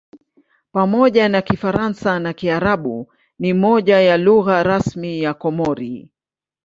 Pamoja 0.71 1.29
na 1.29 1.41
Kifaransa 1.41 2.19
na 2.19 2.33
Kiarabu 2.33 3.13
ni 3.39 3.53
moja 3.53 3.99
ya 4.01 4.17
lugha 4.17 4.63
rasmi 4.63 5.21
ya 5.21 5.33
Komori. 5.33 6.11